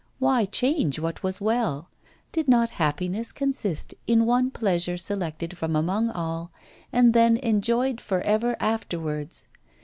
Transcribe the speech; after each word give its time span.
Why 0.17 0.45
change 0.45 0.97
what 0.97 1.21
was 1.21 1.39
well? 1.39 1.91
Did 2.31 2.47
not 2.47 2.71
happiness 2.81 3.31
consist 3.31 3.93
in 4.07 4.25
one 4.25 4.49
pleasure 4.49 4.97
selected 4.97 5.55
from 5.55 5.75
among 5.75 6.09
all, 6.09 6.51
and 6.91 7.13
then 7.13 7.37
enjoyed 7.37 8.01
for 8.01 8.19
ever 8.21 8.55
afterwards? 8.59 9.47